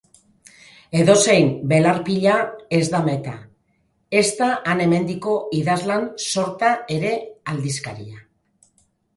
[1.01, 2.37] Edozein belar pila
[2.79, 3.33] ez da meta,
[4.23, 7.13] ezta han-hemendiko idazlan sorta ere
[7.55, 8.27] aldizkaria.